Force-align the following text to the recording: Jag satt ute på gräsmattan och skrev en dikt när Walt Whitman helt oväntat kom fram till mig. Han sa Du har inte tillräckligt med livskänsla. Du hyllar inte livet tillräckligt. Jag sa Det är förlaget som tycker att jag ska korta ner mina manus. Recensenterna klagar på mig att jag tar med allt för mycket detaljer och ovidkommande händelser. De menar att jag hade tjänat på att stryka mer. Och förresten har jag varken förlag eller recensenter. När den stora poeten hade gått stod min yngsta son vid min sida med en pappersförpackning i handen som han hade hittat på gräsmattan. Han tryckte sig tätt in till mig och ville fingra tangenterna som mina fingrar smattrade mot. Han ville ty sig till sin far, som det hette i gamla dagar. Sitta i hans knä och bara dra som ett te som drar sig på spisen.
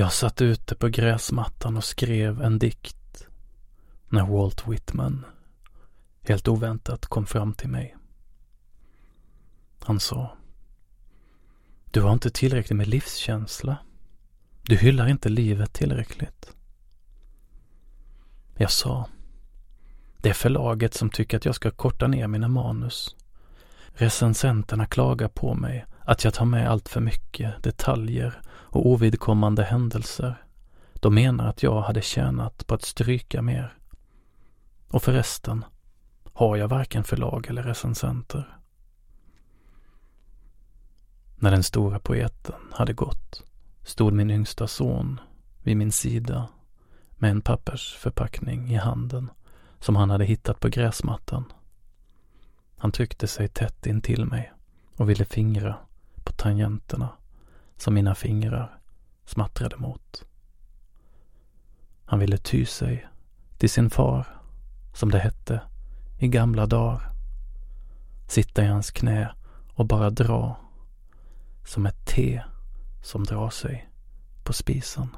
Jag 0.00 0.12
satt 0.12 0.40
ute 0.42 0.74
på 0.74 0.88
gräsmattan 0.88 1.76
och 1.76 1.84
skrev 1.84 2.42
en 2.42 2.58
dikt 2.58 3.26
när 4.08 4.26
Walt 4.26 4.68
Whitman 4.68 5.24
helt 6.22 6.48
oväntat 6.48 7.06
kom 7.06 7.26
fram 7.26 7.54
till 7.54 7.68
mig. 7.68 7.96
Han 9.78 10.00
sa 10.00 10.36
Du 11.90 12.00
har 12.00 12.12
inte 12.12 12.30
tillräckligt 12.30 12.76
med 12.76 12.88
livskänsla. 12.88 13.76
Du 14.62 14.76
hyllar 14.76 15.08
inte 15.08 15.28
livet 15.28 15.72
tillräckligt. 15.72 16.52
Jag 18.56 18.70
sa 18.70 19.08
Det 20.16 20.28
är 20.28 20.34
förlaget 20.34 20.94
som 20.94 21.10
tycker 21.10 21.36
att 21.36 21.44
jag 21.44 21.54
ska 21.54 21.70
korta 21.70 22.06
ner 22.06 22.26
mina 22.26 22.48
manus. 22.48 23.16
Recensenterna 23.88 24.86
klagar 24.86 25.28
på 25.28 25.54
mig 25.54 25.86
att 26.10 26.24
jag 26.24 26.34
tar 26.34 26.44
med 26.44 26.70
allt 26.70 26.88
för 26.88 27.00
mycket 27.00 27.62
detaljer 27.62 28.40
och 28.46 28.86
ovidkommande 28.86 29.64
händelser. 29.64 30.44
De 30.94 31.14
menar 31.14 31.48
att 31.48 31.62
jag 31.62 31.80
hade 31.80 32.02
tjänat 32.02 32.66
på 32.66 32.74
att 32.74 32.82
stryka 32.82 33.42
mer. 33.42 33.74
Och 34.88 35.02
förresten 35.02 35.64
har 36.32 36.56
jag 36.56 36.68
varken 36.68 37.04
förlag 37.04 37.46
eller 37.46 37.62
recensenter. 37.62 38.58
När 41.36 41.50
den 41.50 41.62
stora 41.62 41.98
poeten 41.98 42.60
hade 42.72 42.92
gått 42.92 43.42
stod 43.82 44.12
min 44.12 44.30
yngsta 44.30 44.66
son 44.66 45.20
vid 45.62 45.76
min 45.76 45.92
sida 45.92 46.48
med 47.10 47.30
en 47.30 47.42
pappersförpackning 47.42 48.72
i 48.72 48.76
handen 48.76 49.30
som 49.80 49.96
han 49.96 50.10
hade 50.10 50.24
hittat 50.24 50.60
på 50.60 50.68
gräsmattan. 50.68 51.44
Han 52.76 52.92
tryckte 52.92 53.26
sig 53.26 53.48
tätt 53.48 53.86
in 53.86 54.00
till 54.00 54.24
mig 54.24 54.52
och 54.96 55.10
ville 55.10 55.24
fingra 55.24 55.76
tangenterna 56.40 57.08
som 57.76 57.94
mina 57.94 58.14
fingrar 58.14 58.78
smattrade 59.24 59.76
mot. 59.76 60.24
Han 62.04 62.18
ville 62.18 62.38
ty 62.38 62.64
sig 62.64 63.08
till 63.58 63.70
sin 63.70 63.90
far, 63.90 64.26
som 64.94 65.10
det 65.10 65.18
hette 65.18 65.60
i 66.18 66.28
gamla 66.28 66.66
dagar. 66.66 67.12
Sitta 68.28 68.64
i 68.64 68.66
hans 68.66 68.90
knä 68.90 69.34
och 69.74 69.86
bara 69.86 70.10
dra 70.10 70.56
som 71.64 71.86
ett 71.86 72.06
te 72.06 72.42
som 73.02 73.24
drar 73.24 73.50
sig 73.50 73.90
på 74.44 74.52
spisen. 74.52 75.08